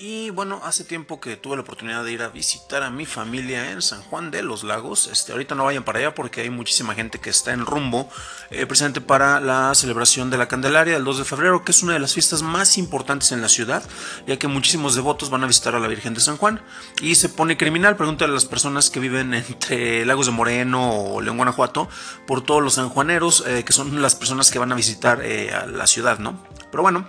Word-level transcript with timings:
Y 0.00 0.30
bueno, 0.30 0.60
hace 0.62 0.84
tiempo 0.84 1.18
que 1.18 1.36
tuve 1.36 1.56
la 1.56 1.62
oportunidad 1.62 2.04
de 2.04 2.12
ir 2.12 2.22
a 2.22 2.28
visitar 2.28 2.84
a 2.84 2.90
mi 2.90 3.04
familia 3.04 3.72
en 3.72 3.82
San 3.82 4.00
Juan 4.02 4.30
de 4.30 4.44
los 4.44 4.62
Lagos. 4.62 5.08
Este, 5.08 5.32
ahorita 5.32 5.56
no 5.56 5.64
vayan 5.64 5.82
para 5.82 5.98
allá 5.98 6.14
porque 6.14 6.42
hay 6.42 6.50
muchísima 6.50 6.94
gente 6.94 7.18
que 7.18 7.30
está 7.30 7.52
en 7.52 7.66
rumbo 7.66 8.08
eh, 8.50 8.64
presente 8.66 9.00
para 9.00 9.40
la 9.40 9.74
celebración 9.74 10.30
de 10.30 10.38
la 10.38 10.46
Candelaria 10.46 10.94
del 10.94 11.02
2 11.02 11.18
de 11.18 11.24
febrero, 11.24 11.64
que 11.64 11.72
es 11.72 11.82
una 11.82 11.94
de 11.94 11.98
las 11.98 12.14
fiestas 12.14 12.42
más 12.42 12.78
importantes 12.78 13.32
en 13.32 13.42
la 13.42 13.48
ciudad, 13.48 13.82
ya 14.24 14.38
que 14.38 14.46
muchísimos 14.46 14.94
devotos 14.94 15.30
van 15.30 15.42
a 15.42 15.48
visitar 15.48 15.74
a 15.74 15.80
la 15.80 15.88
Virgen 15.88 16.14
de 16.14 16.20
San 16.20 16.36
Juan. 16.36 16.60
Y 17.02 17.16
se 17.16 17.28
pone 17.28 17.56
criminal, 17.56 17.96
pregúntale 17.96 18.30
a 18.30 18.34
las 18.34 18.46
personas 18.46 18.90
que 18.90 19.00
viven 19.00 19.34
entre 19.34 20.06
Lagos 20.06 20.26
de 20.26 20.32
Moreno 20.32 20.92
o 20.92 21.20
León, 21.20 21.38
Guanajuato, 21.38 21.88
por 22.24 22.44
todos 22.44 22.62
los 22.62 22.74
sanjuaneros, 22.74 23.42
eh, 23.48 23.64
que 23.64 23.72
son 23.72 24.00
las 24.00 24.14
personas 24.14 24.52
que 24.52 24.60
van 24.60 24.70
a 24.70 24.76
visitar 24.76 25.22
eh, 25.24 25.52
a 25.52 25.66
la 25.66 25.88
ciudad, 25.88 26.20
¿no? 26.20 26.40
Pero 26.70 26.84
bueno. 26.84 27.08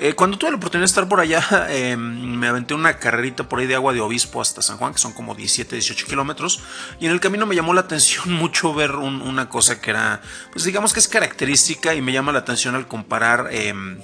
Eh, 0.00 0.14
cuando 0.14 0.38
tuve 0.38 0.50
la 0.50 0.56
oportunidad 0.56 0.82
de 0.82 0.90
estar 0.90 1.08
por 1.08 1.18
allá, 1.18 1.44
eh, 1.68 1.96
me 1.96 2.46
aventé 2.46 2.74
una 2.74 2.98
carrerita 2.98 3.48
por 3.48 3.58
ahí 3.58 3.66
de 3.66 3.74
agua 3.74 3.92
de 3.92 4.00
obispo 4.00 4.40
hasta 4.40 4.62
San 4.62 4.78
Juan, 4.78 4.92
que 4.92 5.00
son 5.00 5.12
como 5.12 5.34
17, 5.34 5.74
18 5.74 6.06
kilómetros. 6.06 6.62
Y 7.00 7.06
en 7.06 7.12
el 7.12 7.20
camino 7.20 7.46
me 7.46 7.56
llamó 7.56 7.74
la 7.74 7.82
atención 7.82 8.32
mucho 8.32 8.72
ver 8.72 8.92
una 8.92 9.48
cosa 9.48 9.80
que 9.80 9.90
era, 9.90 10.22
pues 10.52 10.64
digamos 10.64 10.92
que 10.92 11.00
es 11.00 11.08
característica 11.08 11.94
y 11.94 12.00
me 12.00 12.12
llama 12.12 12.32
la 12.32 12.38
atención 12.38 12.76
al 12.76 12.86
comparar. 12.86 13.48
Em, 13.50 14.00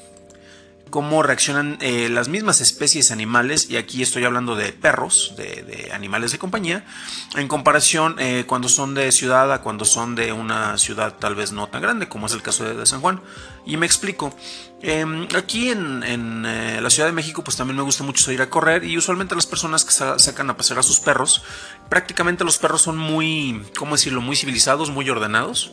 cómo 0.94 1.24
reaccionan 1.24 1.76
eh, 1.80 2.08
las 2.08 2.28
mismas 2.28 2.60
especies 2.60 3.10
animales, 3.10 3.68
y 3.68 3.78
aquí 3.78 4.00
estoy 4.00 4.22
hablando 4.22 4.54
de 4.54 4.72
perros, 4.72 5.34
de, 5.36 5.90
animales 5.92 6.30
de 6.30 6.38
compañía, 6.38 6.84
en 7.34 7.48
comparación 7.48 8.14
eh, 8.20 8.44
cuando 8.46 8.68
son 8.68 8.94
de 8.94 9.10
ciudad 9.10 9.52
a 9.52 9.60
cuando 9.60 9.84
son 9.86 10.14
de 10.14 10.32
una 10.32 10.78
ciudad 10.78 11.16
tal 11.18 11.34
vez 11.34 11.50
no 11.50 11.66
tan 11.66 11.82
grande, 11.82 12.06
como 12.06 12.26
es 12.26 12.32
el 12.32 12.42
caso 12.42 12.62
de, 12.62 12.86
San 12.86 13.00
Juan. 13.00 13.20
Y 13.66 13.76
me 13.76 13.86
explico. 13.86 14.36
Em, 14.82 15.26
aquí 15.34 15.70
en, 15.70 16.44
eh, 16.46 16.78
la 16.80 16.90
Ciudad 16.90 17.08
de 17.08 17.12
México, 17.12 17.42
pues 17.42 17.56
también 17.56 17.76
me 17.76 17.82
gusta 17.82 18.04
mucho 18.04 18.22
salir 18.22 18.40
a 18.40 18.48
correr, 18.48 18.84
y 18.84 18.96
usualmente 18.96 19.34
las 19.34 19.46
personas 19.46 19.84
que 19.84 19.90
sacan 19.90 20.48
a 20.48 20.56
pasear 20.56 20.78
a 20.78 20.84
sus 20.84 21.00
perros, 21.00 21.42
prácticamente 21.88 22.44
los 22.44 22.58
perros 22.58 22.82
son 22.82 22.96
muy, 22.96 23.66
¿cómo 23.76 23.96
decirlo?, 23.96 24.20
muy 24.20 24.36
civilizados, 24.36 24.90
muy 24.90 25.10
ordenados 25.10 25.72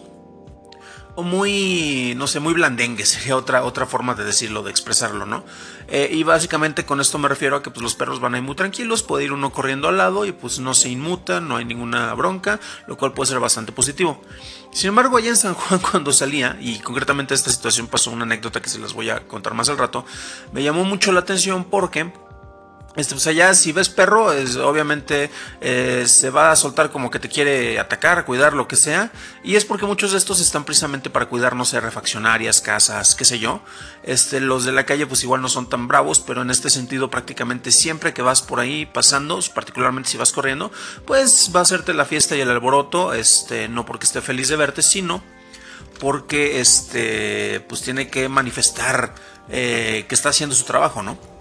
muy, 1.21 2.13
no 2.17 2.27
sé, 2.27 2.39
muy 2.39 2.53
blandengue, 2.53 3.05
sería 3.05 3.35
otra, 3.35 3.63
otra 3.63 3.85
forma 3.85 4.15
de 4.15 4.23
decirlo, 4.23 4.63
de 4.63 4.71
expresarlo, 4.71 5.25
¿no? 5.25 5.43
Eh, 5.87 6.09
y 6.11 6.23
básicamente 6.23 6.85
con 6.85 7.01
esto 7.01 7.17
me 7.17 7.27
refiero 7.27 7.57
a 7.57 7.63
que 7.63 7.69
pues, 7.69 7.81
los 7.81 7.95
perros 7.95 8.19
van 8.19 8.35
ahí 8.35 8.41
muy 8.41 8.55
tranquilos, 8.55 9.03
puede 9.03 9.25
ir 9.25 9.33
uno 9.33 9.51
corriendo 9.51 9.87
al 9.87 9.97
lado 9.97 10.25
y 10.25 10.31
pues 10.31 10.59
no 10.59 10.73
se 10.73 10.89
inmuta, 10.89 11.41
no 11.41 11.57
hay 11.57 11.65
ninguna 11.65 12.13
bronca, 12.13 12.59
lo 12.87 12.97
cual 12.97 13.13
puede 13.13 13.29
ser 13.29 13.39
bastante 13.39 13.71
positivo. 13.71 14.21
Sin 14.71 14.89
embargo, 14.89 15.17
allá 15.17 15.29
en 15.29 15.37
San 15.37 15.53
Juan 15.53 15.79
cuando 15.91 16.13
salía, 16.13 16.57
y 16.61 16.79
concretamente 16.79 17.33
esta 17.33 17.51
situación 17.51 17.87
pasó 17.87 18.11
una 18.11 18.23
anécdota 18.23 18.61
que 18.61 18.69
se 18.69 18.79
las 18.79 18.93
voy 18.93 19.09
a 19.09 19.27
contar 19.27 19.53
más 19.53 19.69
al 19.69 19.77
rato, 19.77 20.05
me 20.53 20.63
llamó 20.63 20.85
mucho 20.85 21.11
la 21.11 21.19
atención 21.21 21.65
porque 21.65 22.11
este, 22.95 23.15
pues 23.15 23.25
allá 23.27 23.53
si 23.53 23.71
ves 23.71 23.87
perro, 23.87 24.33
es, 24.33 24.57
obviamente 24.57 25.31
eh, 25.61 26.03
se 26.07 26.29
va 26.29 26.51
a 26.51 26.55
soltar 26.57 26.91
como 26.91 27.09
que 27.09 27.19
te 27.19 27.29
quiere 27.29 27.79
atacar, 27.79 28.25
cuidar, 28.25 28.53
lo 28.53 28.67
que 28.67 28.75
sea. 28.75 29.11
Y 29.43 29.55
es 29.55 29.63
porque 29.63 29.85
muchos 29.85 30.11
de 30.11 30.17
estos 30.17 30.41
están 30.41 30.65
precisamente 30.65 31.09
para 31.09 31.27
cuidar, 31.27 31.55
no 31.55 31.63
sé, 31.63 31.79
refaccionarias, 31.79 32.59
casas, 32.59 33.15
qué 33.15 33.23
sé 33.23 33.39
yo. 33.39 33.61
Este, 34.03 34.41
los 34.41 34.65
de 34.65 34.73
la 34.73 34.85
calle 34.85 35.07
pues 35.07 35.23
igual 35.23 35.41
no 35.41 35.47
son 35.47 35.69
tan 35.69 35.87
bravos, 35.87 36.19
pero 36.19 36.41
en 36.41 36.49
este 36.49 36.69
sentido 36.69 37.09
prácticamente 37.09 37.71
siempre 37.71 38.13
que 38.13 38.21
vas 38.21 38.41
por 38.41 38.59
ahí 38.59 38.85
pasando, 38.85 39.39
particularmente 39.53 40.09
si 40.09 40.17
vas 40.17 40.33
corriendo, 40.33 40.71
pues 41.05 41.51
va 41.55 41.61
a 41.61 41.63
hacerte 41.63 41.93
la 41.93 42.05
fiesta 42.05 42.35
y 42.35 42.41
el 42.41 42.49
alboroto, 42.49 43.13
este, 43.13 43.69
no 43.69 43.85
porque 43.85 44.05
esté 44.05 44.21
feliz 44.21 44.49
de 44.49 44.57
verte, 44.57 44.81
sino 44.81 45.23
porque 45.99 46.59
este, 46.59 47.61
pues 47.69 47.83
tiene 47.83 48.09
que 48.09 48.27
manifestar 48.27 49.13
eh, 49.49 50.05
que 50.09 50.15
está 50.15 50.29
haciendo 50.29 50.55
su 50.55 50.65
trabajo, 50.65 51.03
¿no? 51.03 51.40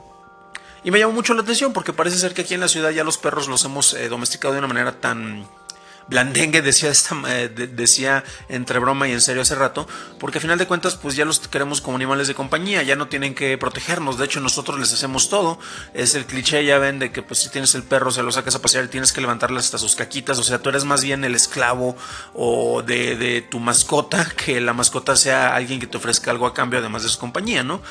Y 0.83 0.91
me 0.91 0.99
llamó 0.99 1.13
mucho 1.13 1.35
la 1.35 1.43
atención 1.43 1.73
porque 1.73 1.93
parece 1.93 2.19
ser 2.19 2.35
que 2.35 2.43
aquí 2.43 2.55
en 2.55 2.61
la 2.61 2.69
ciudad 2.69 2.91
ya 2.91 3.05
los 3.05 3.19
perros 3.19 3.49
los 3.49 3.65
hemos 3.65 3.95
eh, 3.95 4.09
domesticado 4.09 4.55
de 4.55 4.59
una 4.59 4.69
manera 4.69 4.93
tan 4.93 5.47
blandengue, 6.09 6.63
decía, 6.63 6.91
esta, 6.91 7.17
eh, 7.29 7.49
decía 7.49 8.25
entre 8.49 8.79
broma 8.79 9.09
y 9.09 9.13
en 9.13 9.21
serio 9.21 9.43
hace 9.43 9.55
rato, 9.55 9.87
porque 10.19 10.39
a 10.39 10.41
final 10.41 10.59
de 10.59 10.67
cuentas 10.67 10.97
pues 10.97 11.17
ya 11.17 11.25
los 11.25 11.39
queremos 11.41 11.81
como 11.81 11.97
animales 11.97 12.29
de 12.29 12.35
compañía, 12.35 12.83
ya 12.83 12.97
no 12.97 13.09
tienen 13.09 13.35
que 13.35 13.57
protegernos, 13.59 14.19
de 14.19 14.25
hecho 14.25 14.41
nosotros 14.41 14.79
les 14.79 14.93
hacemos 14.93 15.29
todo, 15.29 15.59
es 15.95 16.15
el 16.15 16.27
cliché 16.27 16.65
ya 16.65 16.79
ven 16.79 16.99
de 16.99 17.13
que 17.13 17.23
pues 17.23 17.41
si 17.41 17.49
tienes 17.49 17.75
el 17.75 17.83
perro 17.83 18.11
se 18.11 18.23
lo 18.23 18.33
sacas 18.33 18.55
a 18.55 18.63
pasear 18.63 18.85
y 18.85 18.89
tienes 18.89 19.13
que 19.13 19.21
levantarle 19.21 19.59
hasta 19.59 19.79
sus 19.79 19.95
caquitas, 19.95 20.39
o 20.39 20.43
sea, 20.43 20.61
tú 20.61 20.69
eres 20.69 20.85
más 20.85 21.03
bien 21.03 21.25
el 21.25 21.35
esclavo 21.35 21.97
o 22.35 22.83
de, 22.83 23.47
tu 23.51 23.61
mascota, 23.61 24.25
que 24.37 24.61
la 24.61 24.73
mascota 24.73 25.17
sea 25.17 25.55
alguien 25.55 25.81
que 25.81 25.87
te 25.87 25.97
ofrezca 25.97 26.31
algo 26.31 26.47
a 26.47 26.55
cambio 26.55 26.79
además 26.79 27.03
de 27.03 27.09
su 27.09 27.19
compañía, 27.19 27.63
¿no? 27.63 27.83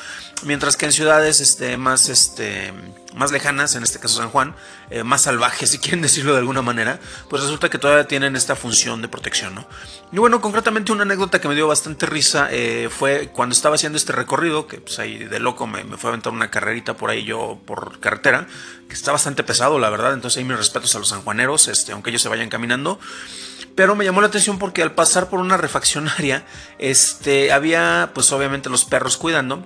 Mientras 0.44 0.76
que 0.76 0.86
en 0.86 0.92
ciudades 0.92 1.40
este, 1.40 1.76
más 1.76 2.08
este 2.08 2.72
más 3.14 3.32
lejanas, 3.32 3.74
en 3.74 3.82
este 3.82 3.98
caso 3.98 4.18
San 4.18 4.30
Juan, 4.30 4.54
eh, 4.90 5.02
más 5.02 5.22
salvajes, 5.22 5.70
si 5.70 5.78
quieren 5.78 6.02
decirlo 6.02 6.32
de 6.32 6.38
alguna 6.38 6.62
manera, 6.62 7.00
pues 7.28 7.42
resulta 7.42 7.68
que 7.68 7.78
todavía 7.78 7.99
tienen 8.06 8.36
esta 8.36 8.56
función 8.56 9.02
de 9.02 9.08
protección, 9.08 9.54
¿no? 9.54 9.66
Y 10.12 10.18
bueno, 10.18 10.40
concretamente 10.40 10.92
una 10.92 11.02
anécdota 11.02 11.40
que 11.40 11.48
me 11.48 11.54
dio 11.54 11.68
bastante 11.68 12.06
risa 12.06 12.48
eh, 12.50 12.88
fue 12.90 13.28
cuando 13.32 13.54
estaba 13.54 13.76
haciendo 13.76 13.96
este 13.96 14.12
recorrido, 14.12 14.66
que 14.66 14.80
pues 14.80 14.98
ahí 14.98 15.18
de 15.18 15.38
loco 15.40 15.66
me, 15.66 15.84
fue 15.96 16.08
a 16.08 16.12
aventar 16.12 16.32
una 16.32 16.50
carrerita 16.50 16.94
por 16.96 17.10
ahí 17.10 17.24
yo 17.24 17.60
por 17.64 18.00
carretera, 18.00 18.46
que 18.88 18.94
está 18.94 19.12
bastante 19.12 19.44
pesado, 19.44 19.78
la 19.78 19.90
verdad, 19.90 20.14
entonces 20.14 20.38
ahí 20.38 20.44
mis 20.44 20.56
respetos 20.56 20.94
a 20.94 20.98
los 20.98 21.08
sanjuaneros, 21.08 21.68
este, 21.68 21.92
aunque 21.92 22.10
ellos 22.10 22.22
se 22.22 22.28
vayan 22.28 22.48
caminando. 22.48 22.98
Pero 23.76 23.94
me 23.94 24.04
llamó 24.04 24.20
la 24.20 24.26
atención 24.26 24.58
porque 24.58 24.82
al 24.82 24.92
pasar 24.92 25.28
por 25.28 25.38
una 25.38 25.56
refaccionaria, 25.56 26.44
este, 26.78 27.52
había 27.52 28.10
pues 28.14 28.32
obviamente 28.32 28.68
los 28.68 28.84
perros 28.84 29.16
cuidando 29.16 29.64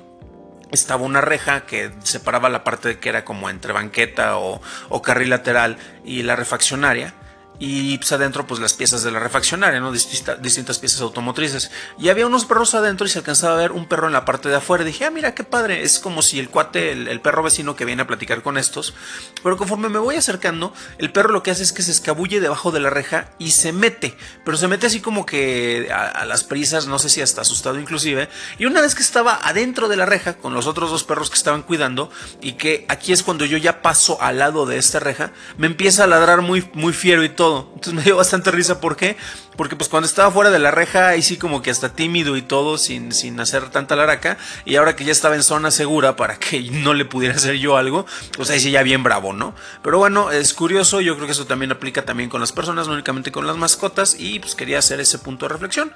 estaba 0.70 1.04
una 1.04 1.20
reja 1.20 1.66
que 1.66 1.92
separaba 2.02 2.48
la 2.48 2.64
parte 2.64 2.98
que 2.98 3.08
era 3.08 3.24
como 3.24 3.48
entre 3.48 3.72
banqueta 3.72 4.36
o, 4.36 4.60
o 4.88 5.02
carril 5.02 5.30
lateral 5.30 5.78
y 6.04 6.22
la 6.22 6.36
refaccionaria 6.36 7.14
y 7.58 7.98
pues 7.98 8.10
adentro 8.12 8.46
pues 8.46 8.60
las 8.60 8.74
piezas 8.74 9.04
de 9.04 9.12
la 9.12 9.20
refaccionaria, 9.20 9.78
¿no? 9.78 9.92
distintas 9.92 10.78
piezas 10.78 11.00
automotrices. 11.00 11.70
Y 11.98 12.08
había 12.08 12.26
unos 12.26 12.44
perros 12.44 12.74
adentro 12.74 13.06
y 13.06 13.10
se 13.10 13.18
alcanzaba 13.18 13.54
a 13.54 13.58
ver 13.58 13.72
un 13.72 13.86
perro 13.86 14.08
en 14.08 14.12
la 14.12 14.24
parte 14.24 14.48
de 14.48 14.56
afuera. 14.56 14.84
Dije, 14.84 15.04
ah, 15.04 15.10
mira 15.10 15.34
qué 15.34 15.44
padre, 15.44 15.82
es 15.82 15.98
como 16.00 16.22
si 16.22 16.40
el 16.40 16.48
cuate, 16.48 16.92
el, 16.92 17.20
perro 17.20 17.42
vecino 17.42 17.76
que 17.76 17.84
viene 17.84 18.02
a 18.02 18.06
platicar 18.06 18.42
con 18.42 18.58
estos. 18.58 18.94
Pero 19.42 19.56
conforme 19.56 19.88
me 19.88 19.98
voy 19.98 20.16
acercando, 20.16 20.74
el 20.98 21.12
perro 21.12 21.32
lo 21.32 21.42
que 21.42 21.52
hace 21.52 21.62
es 21.62 21.72
que 21.72 21.82
se 21.82 21.92
escabulle 21.92 22.40
debajo 22.40 22.72
de 22.72 22.80
la 22.80 22.90
reja 22.90 23.30
y 23.38 23.52
se 23.52 23.72
mete. 23.72 24.16
Pero 24.44 24.56
se 24.56 24.66
mete 24.66 24.88
así 24.88 25.00
como 25.00 25.24
que 25.24 25.90
a, 25.92 26.24
las 26.24 26.42
prisas, 26.42 26.86
no 26.88 26.98
sé 26.98 27.08
si 27.08 27.22
hasta 27.22 27.42
asustado 27.42 27.78
inclusive. 27.78 28.28
Y 28.58 28.66
una 28.66 28.80
vez 28.80 28.96
que 28.96 29.02
estaba 29.02 29.38
adentro 29.42 29.88
de 29.88 29.96
la 29.96 30.06
reja 30.06 30.34
con 30.34 30.54
los 30.54 30.66
otros 30.66 30.90
dos 30.90 31.04
perros 31.04 31.30
que 31.30 31.36
estaban 31.36 31.62
cuidando 31.62 32.10
y 32.40 32.54
que 32.54 32.84
aquí 32.88 33.12
es 33.12 33.22
cuando 33.22 33.44
yo 33.44 33.58
ya 33.58 33.80
paso 33.80 34.20
al 34.20 34.38
lado 34.38 34.66
de 34.66 34.76
esta 34.78 34.98
reja, 34.98 35.30
me 35.56 35.68
empieza 35.68 36.04
a 36.04 36.06
ladrar 36.08 36.42
muy, 36.42 36.68
muy 36.74 36.92
fiero 36.92 37.22
y 37.22 37.28
todo 37.28 37.43
entonces 37.74 37.94
me 37.94 38.02
dio 38.02 38.16
bastante 38.16 38.50
risa. 38.50 38.80
¿Por 38.80 38.96
qué? 38.96 39.16
Porque 39.56 39.76
pues 39.76 39.88
cuando 39.88 40.06
estaba 40.06 40.30
fuera 40.30 40.50
de 40.50 40.58
la 40.58 40.70
reja, 40.70 41.08
ahí 41.08 41.22
sí 41.22 41.36
como 41.36 41.62
que 41.62 41.70
hasta 41.70 41.90
tímido 41.90 42.36
y 42.36 42.42
todo, 42.42 42.78
sin, 42.78 43.12
sin 43.12 43.38
hacer 43.40 43.70
tanta 43.70 43.96
laraca. 43.96 44.36
Y 44.64 44.76
ahora 44.76 44.96
que 44.96 45.04
ya 45.04 45.12
estaba 45.12 45.34
en 45.34 45.42
zona 45.42 45.70
segura 45.70 46.16
para 46.16 46.38
que 46.38 46.60
no 46.70 46.94
le 46.94 47.04
pudiera 47.04 47.34
hacer 47.34 47.56
yo 47.56 47.76
algo, 47.76 48.06
pues 48.36 48.50
ahí 48.50 48.60
sí 48.60 48.70
ya 48.70 48.82
bien 48.82 49.02
bravo, 49.02 49.32
¿no? 49.32 49.54
Pero 49.82 49.98
bueno, 49.98 50.30
es 50.30 50.54
curioso, 50.54 51.00
yo 51.00 51.14
creo 51.16 51.26
que 51.26 51.32
eso 51.32 51.46
también 51.46 51.72
aplica 51.72 52.04
también 52.04 52.28
con 52.28 52.40
las 52.40 52.52
personas, 52.52 52.86
no 52.86 52.94
únicamente 52.94 53.32
con 53.32 53.46
las 53.46 53.56
mascotas. 53.56 54.16
Y 54.18 54.40
pues 54.40 54.54
quería 54.54 54.78
hacer 54.78 55.00
ese 55.00 55.18
punto 55.18 55.46
de 55.46 55.52
reflexión. 55.52 55.92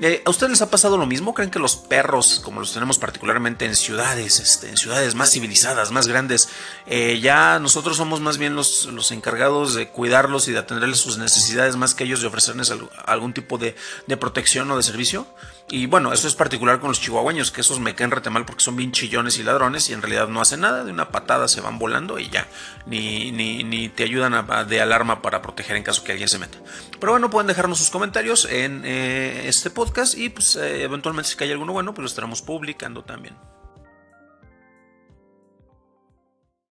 Eh, 0.00 0.22
¿A 0.24 0.30
ustedes 0.30 0.50
les 0.50 0.62
ha 0.62 0.70
pasado 0.70 0.96
lo 0.96 1.06
mismo? 1.06 1.34
¿Creen 1.34 1.50
que 1.50 1.58
los 1.58 1.76
perros, 1.76 2.40
como 2.44 2.60
los 2.60 2.72
tenemos 2.72 2.98
particularmente 2.98 3.64
en 3.64 3.76
ciudades, 3.76 4.40
este, 4.40 4.70
en 4.70 4.76
ciudades 4.76 5.14
más 5.14 5.30
civilizadas, 5.30 5.92
más 5.92 6.08
grandes, 6.08 6.48
eh, 6.86 7.20
ya 7.20 7.58
nosotros 7.58 7.96
somos 7.96 8.20
más 8.20 8.38
bien 8.38 8.56
los, 8.56 8.86
los 8.86 9.12
encargados 9.12 9.74
de 9.74 9.88
cuidarlos 9.88 10.48
y 10.48 10.52
de 10.52 10.58
atender 10.58 10.94
sus 10.96 11.18
necesidades 11.18 11.76
más 11.76 11.94
que 11.94 12.04
ellos 12.04 12.20
de 12.20 12.26
ofrecerles 12.26 12.70
algún 13.04 13.32
tipo 13.32 13.58
de, 13.58 13.74
protección 14.18 14.70
o 14.70 14.76
de 14.76 14.82
servicio. 14.82 15.26
Y 15.70 15.86
bueno, 15.86 16.12
eso 16.12 16.28
es 16.28 16.34
particular 16.34 16.78
con 16.78 16.88
los 16.88 17.00
chihuahueños, 17.00 17.50
que 17.50 17.62
esos 17.62 17.80
me 17.80 17.94
caen 17.94 18.10
rete 18.10 18.28
mal 18.28 18.44
porque 18.44 18.62
son 18.62 18.76
bien 18.76 18.92
chillones 18.92 19.38
y 19.38 19.42
ladrones 19.42 19.88
y 19.88 19.94
en 19.94 20.02
realidad 20.02 20.28
no 20.28 20.40
hacen 20.40 20.60
nada, 20.60 20.84
de 20.84 20.92
una 20.92 21.08
patada 21.08 21.48
se 21.48 21.62
van 21.62 21.78
volando 21.78 22.18
y 22.18 22.28
ya, 22.28 22.46
ni, 22.86 23.32
ni, 23.32 23.88
te 23.88 24.04
ayudan 24.04 24.46
de 24.68 24.80
alarma 24.80 25.22
para 25.22 25.40
proteger 25.40 25.76
en 25.76 25.82
caso 25.82 26.04
que 26.04 26.12
alguien 26.12 26.28
se 26.28 26.38
meta. 26.38 26.58
Pero 27.00 27.12
bueno, 27.12 27.30
pueden 27.30 27.46
dejarnos 27.46 27.78
sus 27.78 27.90
comentarios 27.90 28.44
en 28.44 28.82
eh, 28.84 29.44
este 29.46 29.70
podcast 29.70 30.18
y 30.18 30.28
pues 30.28 30.56
eh, 30.56 30.82
eventualmente 30.82 31.30
si 31.30 31.36
cae 31.36 31.50
alguno 31.50 31.72
bueno, 31.72 31.94
pues 31.94 32.02
lo 32.02 32.08
estaremos 32.08 32.42
publicando 32.42 33.02
también. 33.02 33.34